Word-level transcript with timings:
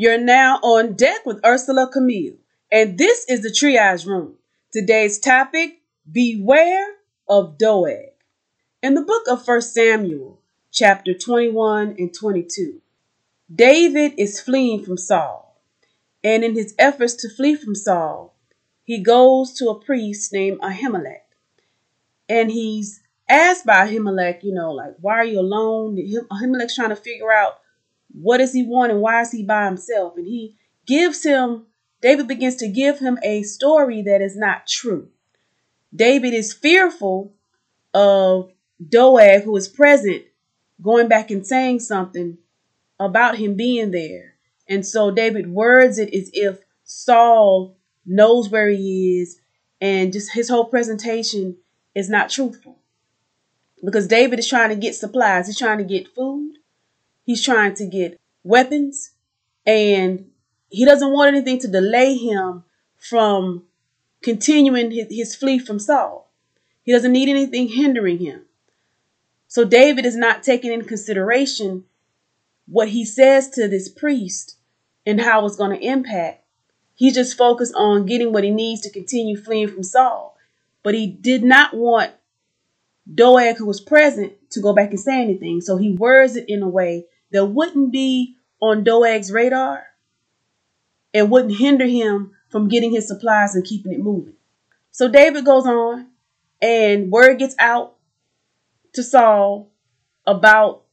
You're 0.00 0.20
now 0.20 0.60
on 0.62 0.92
deck 0.92 1.26
with 1.26 1.44
Ursula 1.44 1.90
Camille, 1.92 2.36
and 2.70 2.96
this 2.96 3.24
is 3.28 3.42
the 3.42 3.48
Triage 3.48 4.06
Room. 4.06 4.34
Today's 4.70 5.18
topic 5.18 5.80
Beware 6.12 6.86
of 7.28 7.58
Doeg. 7.58 8.10
In 8.80 8.94
the 8.94 9.02
book 9.02 9.24
of 9.28 9.44
1 9.44 9.60
Samuel, 9.60 10.38
chapter 10.70 11.14
21 11.14 11.96
and 11.98 12.14
22, 12.14 12.80
David 13.52 14.12
is 14.16 14.40
fleeing 14.40 14.84
from 14.84 14.98
Saul. 14.98 15.60
And 16.22 16.44
in 16.44 16.54
his 16.54 16.76
efforts 16.78 17.14
to 17.14 17.28
flee 17.28 17.56
from 17.56 17.74
Saul, 17.74 18.36
he 18.84 19.02
goes 19.02 19.52
to 19.54 19.68
a 19.68 19.80
priest 19.80 20.32
named 20.32 20.60
Ahimelech. 20.60 21.22
And 22.28 22.52
he's 22.52 23.00
asked 23.28 23.66
by 23.66 23.88
Ahimelech, 23.88 24.44
you 24.44 24.54
know, 24.54 24.70
like, 24.70 24.94
why 25.00 25.14
are 25.14 25.24
you 25.24 25.40
alone? 25.40 25.96
Ahimelech's 26.30 26.76
trying 26.76 26.90
to 26.90 26.94
figure 26.94 27.32
out 27.32 27.58
what 28.20 28.38
does 28.38 28.52
he 28.52 28.62
want 28.64 28.92
and 28.92 29.00
why 29.00 29.20
is 29.20 29.30
he 29.30 29.42
by 29.42 29.66
himself? 29.66 30.16
And 30.16 30.26
he 30.26 30.56
gives 30.86 31.22
him, 31.22 31.66
David 32.00 32.28
begins 32.28 32.56
to 32.56 32.68
give 32.68 32.98
him 32.98 33.18
a 33.22 33.42
story 33.42 34.02
that 34.02 34.20
is 34.20 34.36
not 34.36 34.66
true. 34.66 35.08
David 35.94 36.34
is 36.34 36.52
fearful 36.52 37.32
of 37.94 38.52
Doeg, 38.86 39.42
who 39.42 39.56
is 39.56 39.68
present, 39.68 40.22
going 40.80 41.08
back 41.08 41.30
and 41.30 41.46
saying 41.46 41.80
something 41.80 42.38
about 43.00 43.38
him 43.38 43.56
being 43.56 43.90
there. 43.90 44.34
And 44.68 44.86
so 44.86 45.10
David 45.10 45.50
words 45.50 45.98
it 45.98 46.12
as 46.12 46.30
if 46.32 46.58
Saul 46.84 47.76
knows 48.04 48.48
where 48.48 48.68
he 48.68 49.20
is, 49.20 49.40
and 49.80 50.12
just 50.12 50.32
his 50.32 50.48
whole 50.48 50.64
presentation 50.64 51.56
is 51.94 52.08
not 52.08 52.30
truthful. 52.30 52.78
Because 53.84 54.06
David 54.08 54.38
is 54.38 54.48
trying 54.48 54.70
to 54.70 54.76
get 54.76 54.94
supplies, 54.94 55.46
he's 55.46 55.58
trying 55.58 55.78
to 55.78 55.84
get 55.84 56.14
food, 56.14 56.47
he's 57.28 57.44
trying 57.44 57.74
to 57.74 57.84
get 57.84 58.18
weapons, 58.42 59.10
and 59.66 60.30
he 60.70 60.86
doesn't 60.86 61.12
want 61.12 61.28
anything 61.28 61.58
to 61.58 61.68
delay 61.68 62.16
him 62.16 62.64
from 62.96 63.64
continuing 64.22 64.90
his, 64.90 65.08
his 65.10 65.34
flee 65.34 65.58
from 65.58 65.78
Saul. 65.78 66.32
He 66.84 66.92
doesn't 66.92 67.12
need 67.12 67.28
anything 67.28 67.68
hindering 67.68 68.16
him. 68.20 68.46
So 69.46 69.66
David 69.66 70.06
is 70.06 70.16
not 70.16 70.42
taking 70.42 70.72
in 70.72 70.86
consideration 70.86 71.84
what 72.66 72.88
he 72.88 73.04
says 73.04 73.50
to 73.50 73.68
this 73.68 73.90
priest 73.90 74.56
and 75.04 75.20
how 75.20 75.44
it's 75.44 75.56
going 75.56 75.78
to 75.78 75.86
impact. 75.86 76.42
He 76.94 77.12
just 77.12 77.36
focused 77.36 77.74
on 77.76 78.06
getting 78.06 78.32
what 78.32 78.44
he 78.44 78.50
needs 78.50 78.80
to 78.82 78.90
continue 78.90 79.36
fleeing 79.36 79.68
from 79.68 79.82
Saul. 79.82 80.34
But 80.82 80.94
he 80.94 81.06
did 81.06 81.44
not 81.44 81.74
want 81.74 82.12
Doeg, 83.14 83.58
who 83.58 83.66
was 83.66 83.82
present, 83.82 84.32
to 84.52 84.62
go 84.62 84.72
back 84.72 84.90
and 84.90 85.00
say 85.00 85.20
anything. 85.20 85.60
So 85.60 85.76
he 85.76 85.92
words 85.92 86.34
it 86.34 86.46
in 86.48 86.62
a 86.62 86.68
way 86.68 87.04
that 87.32 87.46
wouldn't 87.46 87.92
be 87.92 88.36
on 88.60 88.84
Doeg's 88.84 89.30
radar 89.30 89.84
and 91.14 91.30
wouldn't 91.30 91.56
hinder 91.56 91.86
him 91.86 92.32
from 92.50 92.68
getting 92.68 92.92
his 92.92 93.06
supplies 93.06 93.54
and 93.54 93.64
keeping 93.64 93.92
it 93.92 94.00
moving. 94.00 94.34
So 94.90 95.08
David 95.08 95.44
goes 95.44 95.66
on, 95.66 96.08
and 96.60 97.10
word 97.10 97.38
gets 97.38 97.54
out 97.58 97.96
to 98.94 99.02
Saul 99.02 99.70
about 100.26 100.84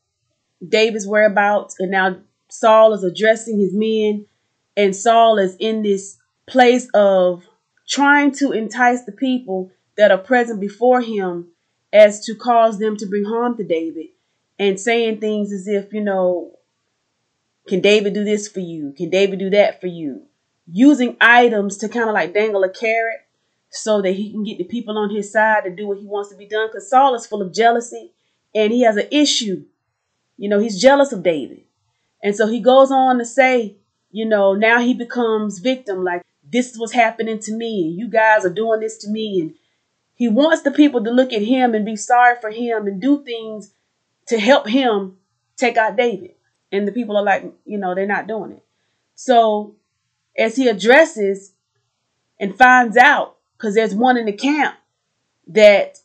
David's 0.67 1.07
whereabouts, 1.07 1.75
and 1.79 1.91
now 1.91 2.17
Saul 2.49 2.93
is 2.93 3.03
addressing 3.03 3.59
his 3.59 3.73
men, 3.73 4.25
and 4.77 4.95
Saul 4.95 5.37
is 5.39 5.55
in 5.57 5.81
this 5.81 6.17
place 6.47 6.87
of 6.93 7.43
trying 7.87 8.31
to 8.33 8.51
entice 8.51 9.03
the 9.03 9.11
people 9.11 9.71
that 9.97 10.11
are 10.11 10.17
present 10.17 10.59
before 10.59 11.01
him 11.01 11.47
as 11.93 12.25
to 12.25 12.35
cause 12.35 12.77
them 12.79 12.97
to 12.97 13.05
bring 13.07 13.23
harm 13.23 13.55
to 13.57 13.63
David 13.63 14.07
and 14.57 14.79
saying 14.79 15.19
things 15.19 15.51
as 15.51 15.67
if, 15.67 15.93
you 15.93 16.01
know, 16.01 16.57
can 17.67 17.81
David 17.81 18.13
do 18.13 18.23
this 18.23 18.47
for 18.47 18.59
you? 18.59 18.93
Can 18.95 19.09
David 19.09 19.39
do 19.39 19.49
that 19.51 19.81
for 19.81 19.87
you? 19.87 20.27
using 20.71 21.15
items 21.21 21.77
to 21.77 21.89
kind 21.89 22.09
of 22.09 22.13
like 22.13 22.33
dangle 22.33 22.63
a 22.63 22.69
carrot 22.69 23.19
so 23.69 24.01
that 24.01 24.11
he 24.11 24.31
can 24.31 24.43
get 24.43 24.57
the 24.57 24.63
people 24.63 24.97
on 24.97 25.13
his 25.13 25.31
side 25.31 25.63
to 25.63 25.69
do 25.69 25.87
what 25.87 25.97
he 25.97 26.05
wants 26.05 26.29
to 26.29 26.35
be 26.35 26.47
done. 26.47 26.67
Because 26.67 26.89
Saul 26.89 27.15
is 27.15 27.25
full 27.25 27.41
of 27.41 27.53
jealousy 27.53 28.13
and 28.53 28.71
he 28.71 28.81
has 28.81 28.97
an 28.97 29.07
issue. 29.11 29.65
You 30.37 30.49
know, 30.49 30.59
he's 30.59 30.81
jealous 30.81 31.11
of 31.11 31.23
David. 31.23 31.63
And 32.23 32.35
so 32.35 32.47
he 32.47 32.59
goes 32.59 32.91
on 32.91 33.19
to 33.19 33.25
say, 33.25 33.75
you 34.11 34.25
know, 34.25 34.53
now 34.53 34.79
he 34.79 34.93
becomes 34.93 35.59
victim, 35.59 36.03
like 36.03 36.23
this 36.49 36.71
is 36.71 36.79
what's 36.79 36.93
happening 36.93 37.39
to 37.39 37.51
me, 37.51 37.87
and 37.87 37.97
you 37.97 38.07
guys 38.07 38.45
are 38.45 38.53
doing 38.53 38.79
this 38.79 38.97
to 38.99 39.09
me. 39.09 39.41
And 39.41 39.55
he 40.15 40.29
wants 40.29 40.63
the 40.63 40.71
people 40.71 41.03
to 41.03 41.11
look 41.11 41.33
at 41.33 41.41
him 41.41 41.75
and 41.75 41.85
be 41.85 41.95
sorry 41.95 42.35
for 42.39 42.49
him 42.49 42.87
and 42.87 43.01
do 43.01 43.23
things 43.23 43.73
to 44.27 44.39
help 44.39 44.67
him 44.67 45.17
take 45.57 45.77
out 45.77 45.95
David. 45.95 46.31
And 46.71 46.87
the 46.87 46.91
people 46.91 47.15
are 47.17 47.23
like, 47.23 47.53
you 47.65 47.77
know, 47.77 47.95
they're 47.95 48.07
not 48.07 48.27
doing 48.27 48.51
it. 48.51 48.63
So 49.15 49.75
as 50.37 50.55
he 50.55 50.67
addresses 50.67 51.53
and 52.39 52.57
finds 52.57 52.97
out, 52.97 53.37
because 53.57 53.75
there's 53.75 53.95
one 53.95 54.17
in 54.17 54.25
the 54.25 54.33
camp 54.33 54.75
that 55.47 55.99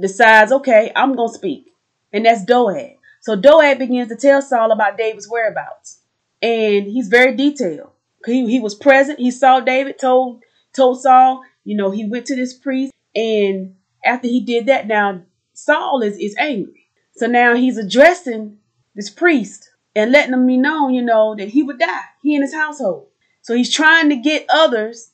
decides, 0.00 0.52
okay, 0.52 0.92
I'm 0.96 1.14
going 1.14 1.28
to 1.28 1.34
speak. 1.34 1.72
And 2.12 2.24
that's 2.24 2.44
Doeg. 2.44 2.96
So 3.20 3.36
Doeg 3.36 3.78
begins 3.78 4.08
to 4.08 4.16
tell 4.16 4.40
Saul 4.40 4.72
about 4.72 4.96
David's 4.96 5.28
whereabouts. 5.28 6.00
And 6.40 6.86
he's 6.86 7.08
very 7.08 7.34
detailed. 7.34 7.90
He, 8.24 8.48
he 8.48 8.60
was 8.60 8.74
present. 8.74 9.18
He 9.18 9.30
saw 9.30 9.60
David, 9.60 9.98
told, 9.98 10.42
told 10.72 11.02
Saul, 11.02 11.42
you 11.64 11.76
know, 11.76 11.90
he 11.90 12.06
went 12.06 12.26
to 12.26 12.36
this 12.36 12.54
priest. 12.54 12.92
And 13.14 13.76
after 14.04 14.28
he 14.28 14.40
did 14.40 14.66
that, 14.66 14.86
now 14.86 15.22
Saul 15.52 16.02
is, 16.02 16.16
is 16.18 16.34
angry. 16.38 16.83
So 17.16 17.26
now 17.26 17.54
he's 17.54 17.78
addressing 17.78 18.58
this 18.94 19.10
priest 19.10 19.70
and 19.94 20.12
letting 20.12 20.32
him 20.32 20.46
be 20.46 20.56
known, 20.56 20.94
you 20.94 21.02
know, 21.02 21.34
that 21.36 21.48
he 21.48 21.62
would 21.62 21.78
die, 21.78 22.04
he 22.22 22.34
and 22.34 22.42
his 22.42 22.54
household. 22.54 23.08
So 23.42 23.54
he's 23.54 23.72
trying 23.72 24.08
to 24.08 24.16
get 24.16 24.46
others, 24.48 25.12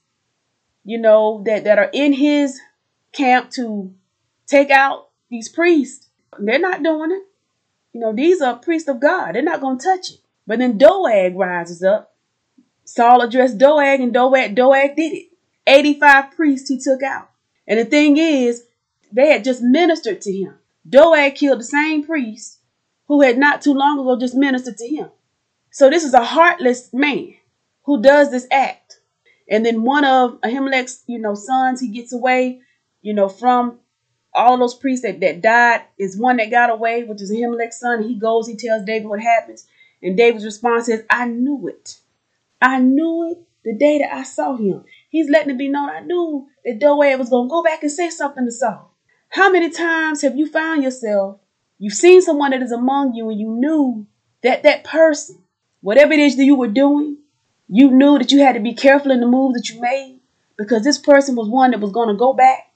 you 0.85 0.99
know, 0.99 1.43
that, 1.45 1.65
that 1.65 1.79
are 1.79 1.91
in 1.93 2.13
his 2.13 2.59
camp 3.13 3.51
to 3.53 3.93
take 4.47 4.71
out 4.71 5.09
these 5.31 5.49
priests. 5.49 6.09
They're 6.39 6.59
not 6.59 6.83
doing 6.83 7.11
it. 7.11 7.23
You 7.93 8.01
know, 8.01 8.13
these 8.13 8.41
are 8.41 8.57
priests 8.57 8.89
of 8.89 9.01
God. 9.01 9.35
They're 9.35 9.43
not 9.43 9.61
going 9.61 9.79
to 9.79 9.85
touch 9.85 10.11
it. 10.11 10.21
But 10.47 10.59
then 10.59 10.79
Doeg 10.79 11.37
rises 11.37 11.83
up. 11.83 12.15
Saul 12.85 13.21
addressed 13.21 13.59
Doeg, 13.59 14.01
and 14.01 14.15
Doeg, 14.15 14.55
Doeg 14.55 14.97
did 14.97 15.13
it. 15.13 15.27
85 15.67 16.33
priests 16.33 16.69
he 16.69 16.79
took 16.79 17.03
out. 17.03 17.31
And 17.67 17.79
the 17.79 17.85
thing 17.85 18.17
is, 18.17 18.65
they 19.13 19.29
had 19.29 19.45
just 19.45 19.63
ministered 19.63 20.21
to 20.23 20.33
him. 20.33 20.60
Doeg 20.91 21.35
killed 21.37 21.61
the 21.61 21.65
same 21.65 22.05
priest 22.05 22.59
who 23.07 23.23
had 23.23 23.39
not 23.39 23.63
too 23.63 23.75
long 23.75 23.99
ago 23.99 24.19
just 24.19 24.35
ministered 24.35 24.77
to 24.77 24.87
him. 24.87 25.11
So 25.71 25.89
this 25.89 26.05
is 26.05 26.15
a 26.15 26.25
heartless 26.25 26.93
man 26.93 27.35
who 27.85 28.03
does 28.03 28.31
this 28.31 28.47
act. 28.51 29.01
And 29.49 29.65
then 29.65 29.83
one 29.83 30.05
of 30.05 30.41
Ahimelech's, 30.43 31.03
you 31.07 31.19
know, 31.19 31.35
sons, 31.35 31.81
he 31.81 31.89
gets 31.89 32.13
away, 32.13 32.61
you 33.03 33.15
know, 33.15 33.29
from 33.29 33.79
all 34.33 34.59
those 34.59 34.75
priests 34.75 35.05
that, 35.05 35.21
that 35.21 35.41
died 35.41 35.83
is 35.99 36.17
one 36.17 36.37
that 36.37 36.51
got 36.51 36.71
away, 36.71 37.05
which 37.05 37.23
is 37.23 37.33
Ahimelech's 37.33 37.81
son. 37.81 38.03
He 38.03 38.19
goes, 38.19 38.47
he 38.47 38.57
tells 38.57 38.85
David 38.85 39.09
what 39.09 39.21
happens. 39.21 39.67
And 40.03 40.17
David's 40.17 40.45
response 40.45 40.89
is, 40.89 41.03
I 41.11 41.27
knew 41.27 41.69
it. 41.69 41.99
I 42.61 42.79
knew 42.81 43.31
it 43.31 43.39
the 43.65 43.75
day 43.77 43.99
that 43.99 44.15
I 44.15 44.23
saw 44.23 44.57
him. 44.57 44.85
He's 45.09 45.29
letting 45.29 45.51
it 45.51 45.59
be 45.59 45.69
known. 45.69 45.91
I 45.91 46.01
knew 46.01 46.49
that 46.65 46.79
Doeg 46.79 47.19
was 47.19 47.29
going 47.29 47.49
to 47.49 47.51
go 47.51 47.63
back 47.63 47.83
and 47.83 47.91
say 47.93 48.09
something 48.11 48.45
to 48.45 48.53
Saul. 48.53 48.90
How 49.31 49.49
many 49.49 49.71
times 49.71 50.23
have 50.23 50.37
you 50.37 50.47
found 50.47 50.83
yourself, 50.83 51.39
you've 51.79 51.95
seen 51.95 52.21
someone 52.21 52.51
that 52.51 52.63
is 52.63 52.73
among 52.73 53.15
you 53.15 53.31
and 53.31 53.39
you 53.39 53.49
knew 53.49 54.07
that 54.43 54.65
that 54.65 54.83
person, 54.83 55.45
whatever 55.81 56.13
it 56.13 56.19
is 56.19 56.37
that 56.37 56.45
you 56.45 56.57
were 56.57 56.67
doing, 56.67 57.19
you 57.69 57.93
knew 57.93 58.19
that 58.19 58.33
you 58.33 58.41
had 58.41 58.55
to 58.55 58.61
be 58.61 58.75
careful 58.75 59.13
in 59.13 59.21
the 59.21 59.29
moves 59.29 59.55
that 59.55 59.73
you 59.73 59.81
made 59.81 60.19
because 60.59 60.83
this 60.83 60.99
person 60.99 61.37
was 61.37 61.49
one 61.49 61.71
that 61.71 61.81
was 61.81 61.93
going 61.93 62.09
to 62.09 62.17
go 62.17 62.33
back 62.33 62.73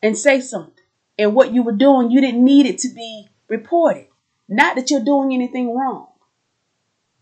and 0.00 0.16
say 0.16 0.40
something. 0.40 0.72
And 1.18 1.34
what 1.34 1.52
you 1.52 1.64
were 1.64 1.72
doing, 1.72 2.12
you 2.12 2.20
didn't 2.20 2.44
need 2.44 2.66
it 2.66 2.78
to 2.78 2.88
be 2.88 3.26
reported. 3.48 4.06
Not 4.48 4.76
that 4.76 4.92
you're 4.92 5.04
doing 5.04 5.34
anything 5.34 5.74
wrong, 5.74 6.06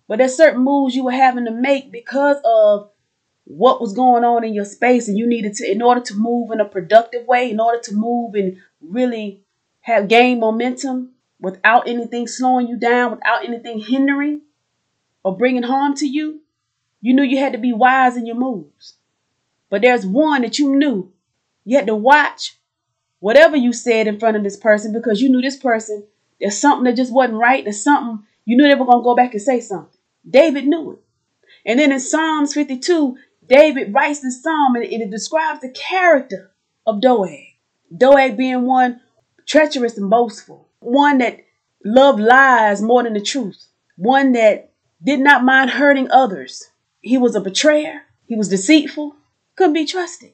but 0.06 0.18
there's 0.18 0.36
certain 0.36 0.62
moves 0.62 0.94
you 0.94 1.04
were 1.04 1.12
having 1.12 1.46
to 1.46 1.50
make 1.50 1.90
because 1.90 2.36
of 2.44 2.90
what 3.44 3.80
was 3.80 3.92
going 3.92 4.24
on 4.24 4.44
in 4.44 4.54
your 4.54 4.64
space, 4.64 5.08
and 5.08 5.18
you 5.18 5.26
needed 5.26 5.54
to, 5.54 5.70
in 5.70 5.82
order 5.82 6.00
to 6.00 6.14
move 6.14 6.50
in 6.50 6.60
a 6.60 6.64
productive 6.64 7.26
way, 7.26 7.50
in 7.50 7.60
order 7.60 7.80
to 7.80 7.94
move 7.94 8.34
and 8.34 8.56
really 8.80 9.42
have 9.82 10.08
gain 10.08 10.40
momentum 10.40 11.12
without 11.40 11.86
anything 11.86 12.26
slowing 12.26 12.66
you 12.66 12.76
down, 12.76 13.10
without 13.10 13.44
anything 13.44 13.78
hindering 13.78 14.40
or 15.22 15.36
bringing 15.36 15.62
harm 15.62 15.94
to 15.94 16.06
you, 16.06 16.40
you 17.02 17.14
knew 17.14 17.22
you 17.22 17.38
had 17.38 17.52
to 17.52 17.58
be 17.58 17.72
wise 17.72 18.16
in 18.16 18.24
your 18.24 18.36
moves. 18.36 18.94
But 19.68 19.82
there's 19.82 20.06
one 20.06 20.42
that 20.42 20.58
you 20.58 20.74
knew. 20.74 21.12
You 21.64 21.76
had 21.76 21.86
to 21.86 21.94
watch 21.94 22.56
whatever 23.20 23.56
you 23.56 23.72
said 23.72 24.06
in 24.06 24.18
front 24.18 24.36
of 24.36 24.42
this 24.42 24.56
person 24.56 24.92
because 24.92 25.20
you 25.20 25.28
knew 25.28 25.42
this 25.42 25.56
person, 25.56 26.06
there's 26.40 26.58
something 26.58 26.84
that 26.84 26.96
just 26.96 27.12
wasn't 27.12 27.38
right. 27.38 27.64
There's 27.64 27.82
something, 27.82 28.24
you 28.46 28.56
knew 28.56 28.68
they 28.68 28.74
were 28.74 28.86
going 28.86 29.00
to 29.00 29.04
go 29.04 29.14
back 29.14 29.32
and 29.32 29.42
say 29.42 29.60
something. 29.60 29.98
David 30.28 30.66
knew 30.66 30.92
it. 30.92 30.98
And 31.66 31.78
then 31.78 31.92
in 31.92 32.00
Psalms 32.00 32.54
52, 32.54 33.16
David 33.48 33.92
writes 33.92 34.20
this 34.20 34.42
psalm 34.42 34.74
and 34.76 34.84
it 34.84 35.10
describes 35.10 35.60
the 35.60 35.70
character 35.70 36.52
of 36.86 37.00
Doeg. 37.00 37.40
Doeg 37.96 38.36
being 38.36 38.62
one 38.62 39.00
treacherous 39.46 39.98
and 39.98 40.10
boastful, 40.10 40.68
one 40.80 41.18
that 41.18 41.40
loved 41.84 42.20
lies 42.20 42.80
more 42.80 43.02
than 43.02 43.12
the 43.12 43.20
truth, 43.20 43.66
one 43.96 44.32
that 44.32 44.72
did 45.02 45.20
not 45.20 45.44
mind 45.44 45.70
hurting 45.70 46.10
others. 46.10 46.64
He 47.00 47.18
was 47.18 47.34
a 47.34 47.40
betrayer, 47.40 48.02
he 48.26 48.36
was 48.36 48.48
deceitful, 48.48 49.14
couldn't 49.56 49.74
be 49.74 49.86
trusted. 49.86 50.32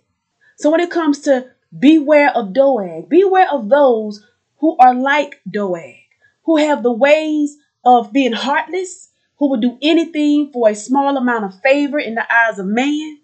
So 0.56 0.70
when 0.70 0.80
it 0.80 0.90
comes 0.90 1.20
to 1.20 1.50
beware 1.76 2.30
of 2.30 2.52
Doeg, 2.52 3.08
beware 3.08 3.50
of 3.50 3.68
those 3.68 4.24
who 4.58 4.76
are 4.78 4.94
like 4.94 5.40
Doeg, 5.50 5.96
who 6.44 6.58
have 6.58 6.82
the 6.82 6.92
ways 6.92 7.56
of 7.84 8.12
being 8.12 8.32
heartless, 8.32 9.09
who 9.40 9.50
would 9.50 9.62
do 9.62 9.78
anything 9.82 10.50
for 10.52 10.69
a 10.69 10.75
small 10.75 11.16
amount 11.16 11.46
of 11.46 11.60
favor 11.62 11.98
in 11.98 12.14
the 12.14 12.32
eyes 12.32 12.58
of 12.58 12.66
man. 12.66 13.19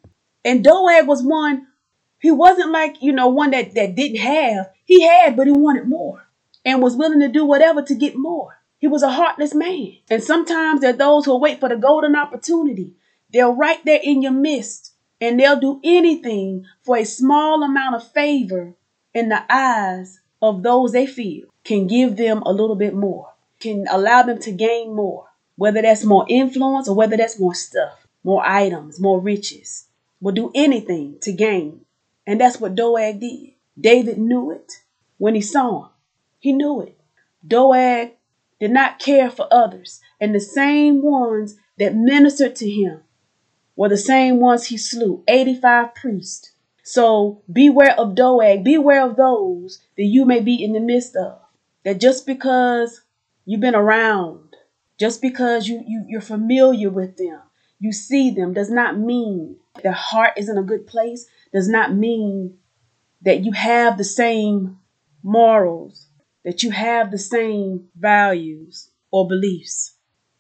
And 0.45 0.65
Doeg 0.65 1.07
was 1.07 1.23
one, 1.23 1.69
he 2.19 2.31
wasn't 2.31 2.73
like, 2.73 3.03
you 3.03 3.13
know, 3.13 3.29
one 3.29 3.51
that, 3.51 3.75
that 3.75 3.95
didn't 3.95 4.19
have. 4.19 4.71
He 4.85 5.03
had, 5.03 5.37
but 5.37 5.47
he 5.47 5.53
wanted 5.53 5.87
more 5.87 6.27
and 6.65 6.83
was 6.83 6.97
willing 6.97 7.21
to 7.21 7.29
do 7.29 7.45
whatever 7.45 7.83
to 7.83 7.95
get 7.95 8.17
more. 8.17 8.59
He 8.79 8.89
was 8.89 9.03
a 9.03 9.11
heartless 9.11 9.55
man. 9.55 9.99
And 10.09 10.23
sometimes 10.23 10.81
there 10.81 10.91
are 10.91 10.97
those 10.97 11.27
who 11.27 11.39
wait 11.39 11.61
for 11.61 11.69
the 11.69 11.77
golden 11.77 12.17
opportunity. 12.17 12.95
They're 13.31 13.51
right 13.51 13.85
there 13.85 14.01
in 14.03 14.23
your 14.23 14.33
midst 14.33 14.95
and 15.21 15.39
they'll 15.39 15.61
do 15.61 15.81
anything 15.85 16.65
for 16.83 16.97
a 16.97 17.05
small 17.05 17.63
amount 17.63 17.95
of 17.97 18.13
favor 18.13 18.75
in 19.13 19.29
the 19.29 19.45
eyes 19.53 20.21
of 20.41 20.63
those 20.63 20.93
they 20.93 21.07
feel 21.07 21.49
can 21.65 21.87
give 21.87 22.17
them 22.17 22.43
a 22.43 22.53
little 22.53 22.77
bit 22.77 22.95
more, 22.95 23.35
can 23.61 23.87
allow 23.91 24.23
them 24.23 24.39
to 24.41 24.53
gain 24.53 24.95
more, 24.95 25.27
whether 25.57 25.83
that's 25.83 26.05
more 26.05 26.25
influence 26.29 26.89
or 26.89 26.95
whether 26.95 27.17
that's 27.17 27.41
more 27.41 27.55
stuff, 27.55 28.07
more 28.23 28.43
items, 28.47 29.01
more 29.01 29.21
riches, 29.21 29.87
will 30.21 30.33
do 30.33 30.51
anything 30.55 31.19
to 31.23 31.33
gain. 31.33 31.81
And 32.27 32.41
that's 32.41 32.61
what 32.61 32.75
Doeg 32.75 33.21
did. 33.21 33.53
David 33.79 34.19
knew 34.19 34.51
it 34.51 34.73
when 35.19 35.35
he 35.35 35.41
saw 35.41 35.85
him. 35.85 35.91
He 36.39 36.53
knew 36.53 36.81
it. 36.81 36.99
Doeg 37.47 38.13
did 38.61 38.71
not 38.71 38.99
care 38.99 39.31
for 39.31 39.47
others, 39.51 40.01
and 40.21 40.35
the 40.35 40.41
same 40.41 41.03
ones 41.03 41.57
that 41.79 41.95
ministered 41.95 42.57
to 42.57 42.71
him 42.71 43.03
were 43.77 43.89
the 43.89 43.97
same 43.97 44.41
ones 44.41 44.67
he 44.67 44.79
slew 44.79 45.23
85 45.29 45.95
priests. 45.95 46.53
So 46.83 47.43
beware 47.53 47.99
of 47.99 48.15
Doeg, 48.15 48.65
beware 48.65 49.05
of 49.05 49.17
those 49.17 49.81
that 49.97 50.05
you 50.05 50.25
may 50.25 50.41
be 50.41 50.63
in 50.63 50.73
the 50.73 50.81
midst 50.81 51.17
of. 51.17 51.39
That 51.85 52.01
just 52.01 52.27
because 52.27 53.03
you've 53.45 53.61
been 53.61 53.75
around, 53.75 54.46
just 54.99 55.21
because 55.21 55.69
you, 55.69 55.83
you, 55.87 56.05
you're 56.09 56.21
familiar 56.21 56.91
with 56.91 57.17
them, 57.17 57.41
you 57.79 57.93
see 57.93 58.31
them, 58.31 58.53
does 58.53 58.71
not 58.71 58.99
mean 58.99 59.57
their 59.83 59.93
heart 59.93 60.33
is 60.37 60.49
in 60.49 60.59
a 60.59 60.63
good 60.63 60.87
place, 60.87 61.27
does 61.53 61.69
not 61.69 61.95
mean 61.95 62.57
that 63.23 63.45
you 63.45 63.53
have 63.53 63.99
the 63.99 64.05
same 64.05 64.79
morals, 65.23 66.09
that 66.45 66.63
you 66.63 66.71
have 66.71 67.11
the 67.11 67.19
same 67.19 67.89
values 67.97 68.91
or 69.11 69.29
beliefs 69.29 69.97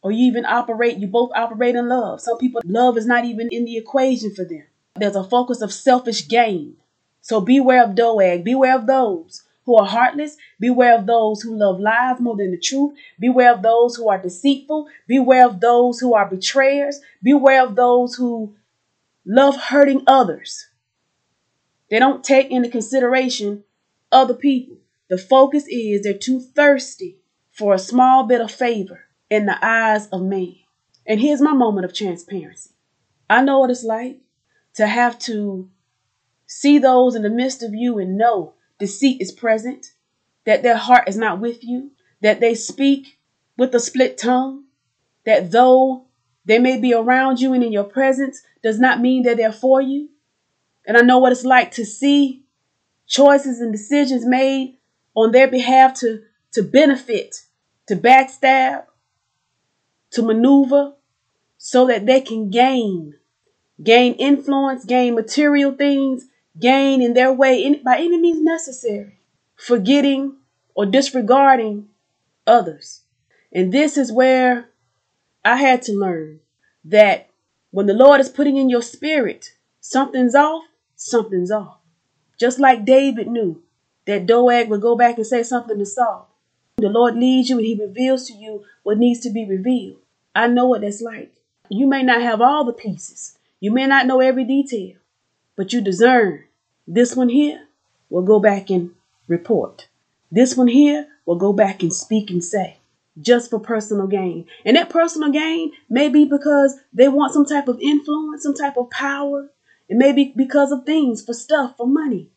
or 0.06 0.12
you 0.12 0.24
even 0.26 0.44
operate, 0.44 0.98
you 0.98 1.08
both 1.08 1.32
operate 1.34 1.74
in 1.74 1.88
love. 1.88 2.20
Some 2.20 2.38
people, 2.38 2.60
love 2.64 2.96
is 2.96 3.06
not 3.06 3.24
even 3.24 3.48
in 3.50 3.64
the 3.64 3.76
equation 3.76 4.32
for 4.32 4.44
them. 4.44 4.62
There's 4.94 5.16
a 5.16 5.24
focus 5.24 5.60
of 5.62 5.72
selfish 5.72 6.28
gain. 6.28 6.76
So 7.22 7.40
beware 7.40 7.82
of 7.82 7.96
Doeg. 7.96 8.44
Beware 8.44 8.76
of 8.76 8.86
those 8.86 9.42
who 9.66 9.76
are 9.76 9.86
heartless. 9.86 10.36
Beware 10.58 10.96
of 10.96 11.06
those 11.06 11.42
who 11.42 11.56
love 11.56 11.80
lies 11.80 12.20
more 12.20 12.36
than 12.36 12.52
the 12.52 12.58
truth. 12.58 12.96
Beware 13.18 13.52
of 13.52 13.62
those 13.62 13.96
who 13.96 14.08
are 14.08 14.22
deceitful. 14.22 14.86
Beware 15.06 15.46
of 15.46 15.60
those 15.60 16.00
who 16.00 16.14
are 16.14 16.30
betrayers. 16.30 17.00
Beware 17.22 17.64
of 17.64 17.74
those 17.74 18.14
who 18.14 18.54
love 19.26 19.56
hurting 19.56 20.04
others. 20.06 20.68
They 21.90 21.98
don't 21.98 22.24
take 22.24 22.50
into 22.50 22.68
consideration 22.68 23.64
other 24.10 24.34
people. 24.34 24.78
The 25.08 25.18
focus 25.18 25.66
is 25.68 26.02
they're 26.02 26.14
too 26.14 26.40
thirsty 26.40 27.18
for 27.50 27.74
a 27.74 27.78
small 27.78 28.24
bit 28.24 28.40
of 28.40 28.50
favor 28.50 29.00
in 29.30 29.46
the 29.46 29.58
eyes 29.64 30.06
of 30.08 30.22
man. 30.22 30.56
And 31.06 31.20
here's 31.20 31.40
my 31.40 31.52
moment 31.52 31.84
of 31.84 31.94
transparency. 31.94 32.70
I 33.28 33.42
know 33.42 33.60
what 33.60 33.70
it's 33.70 33.84
like 33.84 34.18
to 34.74 34.86
have 34.86 35.18
to 35.20 35.68
see 36.46 36.78
those 36.78 37.14
in 37.14 37.22
the 37.22 37.30
midst 37.30 37.62
of 37.62 37.74
you 37.74 37.98
and 37.98 38.16
know 38.16 38.54
deceit 38.78 39.20
is 39.20 39.32
present, 39.32 39.92
that 40.44 40.62
their 40.62 40.76
heart 40.76 41.08
is 41.08 41.16
not 41.16 41.40
with 41.40 41.64
you, 41.64 41.90
that 42.20 42.40
they 42.40 42.54
speak 42.54 43.18
with 43.56 43.74
a 43.74 43.80
split 43.80 44.18
tongue, 44.18 44.64
that 45.24 45.50
though 45.50 46.04
they 46.44 46.58
may 46.58 46.80
be 46.80 46.94
around 46.94 47.40
you 47.40 47.52
and 47.52 47.64
in 47.64 47.72
your 47.72 47.84
presence, 47.84 48.42
does 48.62 48.78
not 48.78 49.00
mean 49.00 49.24
that 49.24 49.36
they're 49.36 49.52
for 49.52 49.80
you. 49.80 50.08
And 50.86 50.96
I 50.96 51.00
know 51.00 51.18
what 51.18 51.32
it's 51.32 51.44
like 51.44 51.72
to 51.72 51.84
see 51.84 52.44
choices 53.06 53.60
and 53.60 53.72
decisions 53.72 54.24
made 54.24 54.76
on 55.14 55.32
their 55.32 55.48
behalf 55.48 55.94
to, 56.00 56.22
to 56.52 56.62
benefit, 56.62 57.46
to 57.88 57.96
backstab, 57.96 58.84
to 60.10 60.22
maneuver 60.22 60.94
so 61.58 61.86
that 61.86 62.06
they 62.06 62.20
can 62.20 62.50
gain, 62.50 63.14
gain 63.82 64.14
influence, 64.14 64.84
gain 64.84 65.14
material 65.14 65.72
things, 65.72 66.26
gain 66.58 67.02
in 67.02 67.14
their 67.14 67.32
way 67.32 67.74
by 67.84 67.98
any 67.98 68.18
means 68.18 68.42
necessary, 68.42 69.18
forgetting 69.56 70.36
or 70.74 70.86
disregarding 70.86 71.88
others. 72.46 73.02
And 73.52 73.72
this 73.72 73.96
is 73.96 74.12
where 74.12 74.68
I 75.44 75.56
had 75.56 75.82
to 75.82 75.92
learn 75.92 76.40
that 76.84 77.28
when 77.70 77.86
the 77.86 77.94
Lord 77.94 78.20
is 78.20 78.28
putting 78.28 78.56
in 78.56 78.70
your 78.70 78.82
spirit, 78.82 79.52
something's 79.80 80.34
off, 80.34 80.64
something's 80.94 81.50
off. 81.50 81.78
Just 82.38 82.58
like 82.58 82.84
David 82.84 83.28
knew 83.28 83.62
that 84.06 84.26
Doeg 84.26 84.68
would 84.68 84.80
go 84.80 84.96
back 84.96 85.16
and 85.16 85.26
say 85.26 85.42
something 85.42 85.78
to 85.78 85.86
Saul. 85.86 86.28
The 86.78 86.88
Lord 86.88 87.16
leads 87.16 87.48
you 87.48 87.58
and 87.58 87.66
He 87.66 87.74
reveals 87.74 88.26
to 88.26 88.34
you 88.34 88.64
what 88.82 88.98
needs 88.98 89.20
to 89.20 89.30
be 89.30 89.46
revealed. 89.46 89.98
I 90.34 90.48
know 90.48 90.66
what 90.66 90.82
that's 90.82 91.00
like. 91.00 91.32
You 91.68 91.86
may 91.86 92.02
not 92.02 92.20
have 92.20 92.40
all 92.40 92.64
the 92.64 92.72
pieces, 92.72 93.38
you 93.60 93.70
may 93.70 93.86
not 93.86 94.06
know 94.06 94.20
every 94.20 94.44
detail, 94.44 94.96
but 95.56 95.72
you 95.72 95.80
discern 95.80 96.44
this 96.86 97.16
one 97.16 97.28
here 97.28 97.66
will 98.10 98.22
go 98.22 98.38
back 98.38 98.70
and 98.70 98.92
report. 99.28 99.88
This 100.30 100.56
one 100.56 100.68
here 100.68 101.08
will 101.24 101.36
go 101.36 101.52
back 101.52 101.82
and 101.82 101.92
speak 101.92 102.30
and 102.30 102.44
say, 102.44 102.78
just 103.20 103.50
for 103.50 103.58
personal 103.58 104.06
gain. 104.06 104.46
And 104.64 104.76
that 104.76 104.90
personal 104.90 105.30
gain 105.30 105.72
may 105.88 106.08
be 106.08 106.24
because 106.24 106.76
they 106.92 107.08
want 107.08 107.32
some 107.32 107.44
type 107.44 107.68
of 107.68 107.80
influence, 107.80 108.42
some 108.42 108.54
type 108.54 108.76
of 108.76 108.90
power. 108.90 109.48
It 109.88 109.96
may 109.96 110.12
be 110.12 110.32
because 110.36 110.72
of 110.72 110.84
things, 110.84 111.24
for 111.24 111.32
stuff, 111.32 111.76
for 111.76 111.86
money. 111.86 112.30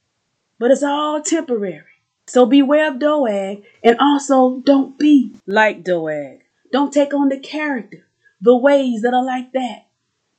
But 0.58 0.72
it's 0.72 0.84
all 0.84 1.22
temporary. 1.22 1.84
So 2.28 2.46
beware 2.46 2.92
of 2.92 3.00
Doeg 3.00 3.64
and 3.84 3.98
also 4.00 4.62
don't 4.62 4.98
be 4.98 5.36
like 5.48 5.84
Doeg. 5.84 6.42
Don't 6.72 6.94
take 6.94 7.14
on 7.14 7.30
the 7.30 7.40
character, 7.40 8.06
the 8.42 8.56
ways 8.56 9.02
that 9.02 9.14
are 9.14 9.24
like 9.24 9.52
that. 9.54 9.88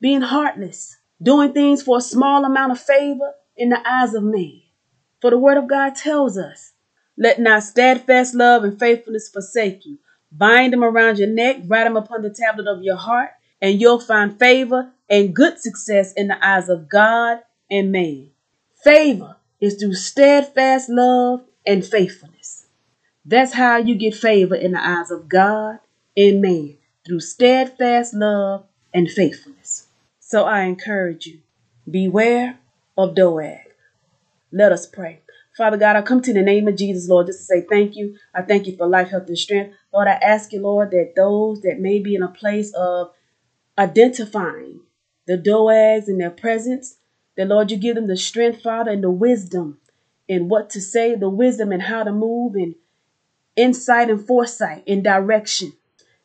Being 0.00 0.20
heartless, 0.22 0.96
doing 1.20 1.52
things 1.52 1.82
for 1.82 1.98
a 1.98 2.02
small 2.02 2.44
amount 2.44 2.72
of 2.72 2.80
favor 2.80 3.34
in 3.60 3.68
the 3.68 3.88
eyes 3.88 4.14
of 4.14 4.24
man. 4.24 4.62
For 5.20 5.30
the 5.30 5.38
word 5.38 5.58
of 5.58 5.68
God 5.68 5.94
tells 5.94 6.38
us, 6.38 6.72
let 7.18 7.38
not 7.38 7.62
steadfast 7.62 8.34
love 8.34 8.64
and 8.64 8.78
faithfulness 8.78 9.28
forsake 9.28 9.84
you. 9.84 9.98
Bind 10.32 10.72
them 10.72 10.82
around 10.82 11.18
your 11.18 11.28
neck, 11.28 11.58
write 11.66 11.84
them 11.84 11.96
upon 11.96 12.22
the 12.22 12.30
tablet 12.30 12.66
of 12.66 12.82
your 12.82 12.96
heart, 12.96 13.32
and 13.60 13.78
you'll 13.78 14.00
find 14.00 14.38
favor 14.38 14.90
and 15.10 15.36
good 15.36 15.60
success 15.60 16.14
in 16.14 16.28
the 16.28 16.44
eyes 16.44 16.70
of 16.70 16.88
God 16.88 17.40
and 17.70 17.92
man. 17.92 18.30
Favor 18.82 19.36
is 19.60 19.74
through 19.74 19.94
steadfast 19.94 20.88
love 20.88 21.42
and 21.66 21.84
faithfulness. 21.84 22.66
That's 23.26 23.52
how 23.52 23.76
you 23.76 23.94
get 23.94 24.14
favor 24.14 24.54
in 24.54 24.72
the 24.72 24.82
eyes 24.82 25.10
of 25.10 25.28
God 25.28 25.80
and 26.16 26.40
man 26.40 26.78
through 27.06 27.20
steadfast 27.20 28.14
love 28.14 28.64
and 28.94 29.10
faithfulness. 29.10 29.88
So 30.18 30.44
I 30.44 30.62
encourage 30.62 31.26
you, 31.26 31.40
beware 31.90 32.58
of 32.96 33.14
Doeg. 33.14 33.58
Let 34.52 34.72
us 34.72 34.86
pray. 34.86 35.20
Father 35.56 35.76
God, 35.76 35.96
I 35.96 36.02
come 36.02 36.22
to 36.22 36.32
the 36.32 36.42
name 36.42 36.68
of 36.68 36.76
Jesus, 36.76 37.08
Lord, 37.08 37.26
just 37.26 37.40
to 37.40 37.44
say 37.44 37.66
thank 37.68 37.96
you. 37.96 38.16
I 38.34 38.42
thank 38.42 38.66
you 38.66 38.76
for 38.76 38.86
life, 38.86 39.10
health, 39.10 39.28
and 39.28 39.38
strength. 39.38 39.74
Lord, 39.92 40.08
I 40.08 40.12
ask 40.12 40.52
you, 40.52 40.60
Lord, 40.60 40.90
that 40.92 41.14
those 41.16 41.60
that 41.62 41.80
may 41.80 41.98
be 41.98 42.14
in 42.14 42.22
a 42.22 42.28
place 42.28 42.72
of 42.74 43.12
identifying 43.78 44.80
the 45.26 45.36
Doegs 45.36 46.08
in 46.08 46.18
their 46.18 46.30
presence, 46.30 46.96
that 47.36 47.48
Lord, 47.48 47.70
you 47.70 47.76
give 47.76 47.94
them 47.94 48.06
the 48.06 48.16
strength, 48.16 48.62
Father, 48.62 48.92
and 48.92 49.04
the 49.04 49.10
wisdom 49.10 49.78
in 50.28 50.48
what 50.48 50.70
to 50.70 50.80
say, 50.80 51.14
the 51.14 51.28
wisdom 51.28 51.72
and 51.72 51.82
how 51.82 52.04
to 52.04 52.12
move, 52.12 52.54
and 52.54 52.74
insight 53.56 54.08
and 54.10 54.26
foresight 54.26 54.84
and 54.86 55.04
direction 55.04 55.72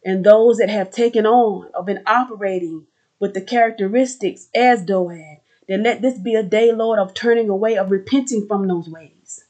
and 0.06 0.24
those 0.24 0.58
that 0.58 0.70
have 0.70 0.92
taken 0.92 1.26
on 1.26 1.70
or 1.74 1.84
been 1.84 2.04
operating 2.06 2.86
with 3.20 3.34
the 3.34 3.42
characteristics 3.42 4.48
as 4.56 4.84
Doeg, 4.84 5.40
that 5.68 5.80
let 5.82 6.02
this 6.02 6.18
be 6.18 6.36
a 6.36 6.44
day, 6.44 6.72
Lord, 6.72 7.00
of 7.00 7.14
turning 7.14 7.50
away, 7.50 7.78
of 7.78 7.92
repenting 7.92 8.48
from 8.48 8.68
those 8.68 8.88
ways. 8.88 9.46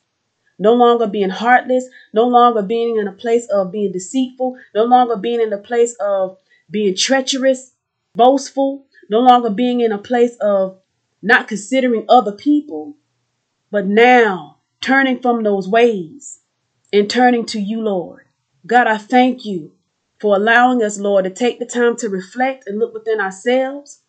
No 0.57 0.73
longer 0.73 1.07
being 1.07 1.29
heartless, 1.29 1.85
no 2.13 2.27
longer 2.27 2.61
being 2.61 2.97
in 2.97 3.07
a 3.07 3.11
place 3.11 3.47
of 3.47 3.71
being 3.71 3.91
deceitful, 3.91 4.57
no 4.73 4.85
longer 4.85 5.17
being 5.17 5.41
in 5.41 5.51
a 5.51 5.57
place 5.57 5.95
of 5.99 6.37
being 6.69 6.95
treacherous, 6.95 7.73
boastful, 8.13 8.85
no 9.09 9.19
longer 9.19 9.49
being 9.49 9.81
in 9.81 9.91
a 9.91 9.97
place 9.97 10.35
of 10.39 10.79
not 11.21 11.47
considering 11.47 12.05
other 12.07 12.31
people, 12.31 12.95
but 13.71 13.85
now 13.85 14.59
turning 14.79 15.19
from 15.19 15.43
those 15.43 15.67
ways 15.67 16.39
and 16.93 17.09
turning 17.09 17.45
to 17.47 17.59
you, 17.59 17.81
Lord. 17.81 18.25
God, 18.65 18.87
I 18.87 18.97
thank 18.97 19.45
you 19.45 19.73
for 20.19 20.35
allowing 20.35 20.81
us, 20.81 20.97
Lord, 20.97 21.25
to 21.25 21.31
take 21.31 21.59
the 21.59 21.65
time 21.65 21.97
to 21.97 22.09
reflect 22.09 22.67
and 22.67 22.79
look 22.79 22.93
within 22.93 23.19
ourselves, 23.19 24.01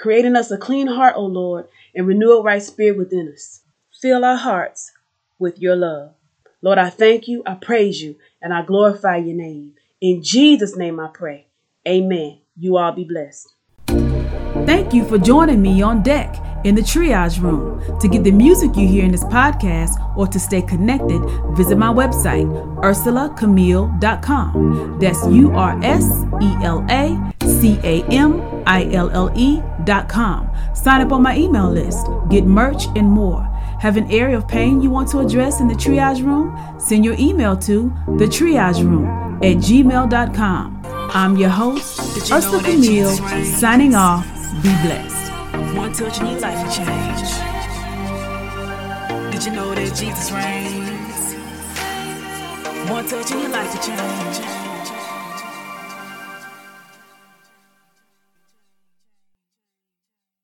creating 0.00 0.34
us 0.34 0.50
a 0.50 0.56
clean 0.56 0.86
heart, 0.86 1.14
O 1.16 1.26
Lord, 1.26 1.66
and 1.94 2.06
renew 2.06 2.32
a 2.32 2.42
right 2.42 2.62
spirit 2.62 2.96
within 2.96 3.30
us. 3.32 3.60
Fill 4.00 4.24
our 4.24 4.36
hearts 4.36 4.92
with 5.38 5.60
your 5.60 5.76
love. 5.76 6.14
Lord, 6.62 6.78
I 6.78 6.88
thank 6.90 7.28
you, 7.28 7.42
I 7.44 7.54
praise 7.54 8.02
you, 8.02 8.16
and 8.40 8.54
I 8.54 8.64
glorify 8.64 9.18
your 9.18 9.36
name. 9.36 9.74
In 10.00 10.22
Jesus' 10.22 10.76
name 10.76 10.98
I 10.98 11.10
pray. 11.12 11.48
Amen. 11.86 12.38
You 12.56 12.78
all 12.78 12.92
be 12.92 13.04
blessed. 13.04 13.52
Thank 14.66 14.94
you 14.94 15.04
for 15.04 15.18
joining 15.18 15.60
me 15.60 15.82
on 15.82 16.02
deck 16.02 16.36
in 16.64 16.74
the 16.74 16.82
triage 16.82 17.40
room. 17.40 17.80
To 18.00 18.08
get 18.08 18.24
the 18.24 18.30
music 18.30 18.76
you 18.76 18.88
hear 18.88 19.04
in 19.04 19.12
this 19.12 19.24
podcast 19.24 20.16
or 20.16 20.26
to 20.26 20.38
stay 20.38 20.62
connected, 20.62 21.20
visit 21.54 21.76
my 21.76 21.88
website, 21.88 22.46
ursulacamille.com. 22.82 24.98
That's 25.00 25.26
U 25.26 25.50
R 25.52 25.78
S 25.82 26.24
E 26.42 26.56
L 26.62 26.86
A 26.90 27.34
C 27.46 27.78
A 27.82 28.02
M 28.04 28.40
I 28.70 28.84
L 28.92 29.10
L 29.10 29.28
com. 30.08 30.48
Sign 30.74 31.00
up 31.00 31.12
on 31.12 31.22
my 31.22 31.36
email 31.36 31.68
list, 31.68 32.06
get 32.28 32.44
merch, 32.44 32.84
and 32.94 33.10
more. 33.10 33.42
Have 33.80 33.96
an 33.96 34.08
area 34.12 34.36
of 34.36 34.46
pain 34.46 34.80
you 34.80 34.90
want 34.90 35.08
to 35.10 35.18
address 35.18 35.60
in 35.60 35.66
the 35.66 35.74
triage 35.74 36.24
room? 36.24 36.56
Send 36.78 37.04
your 37.04 37.16
email 37.18 37.56
to 37.56 37.92
the 38.18 38.26
triage 38.26 38.84
room 38.84 39.06
at 39.42 39.56
gmail.com. 39.56 40.82
I'm 41.12 41.36
your 41.36 41.48
host, 41.50 41.98
Ursula 42.30 42.62
Camille, 42.62 43.16
signing 43.44 43.96
off. 43.96 44.24
Be 44.62 44.70
blessed. 44.84 45.32
One 45.74 45.92
touch 45.92 46.20
and 46.20 46.30
your 46.30 46.40
life 46.40 46.64
will 46.64 46.72
change. 46.72 47.30
Did 49.32 49.46
you 49.46 49.52
know 49.52 49.74
that 49.74 49.96
Jesus 49.96 50.30
reigns? 50.30 51.34
One 52.88 53.04
touch 53.08 53.32
and 53.32 53.40
your 53.40 53.50
life 53.50 53.74
will 53.74 53.82
change. 53.82 54.59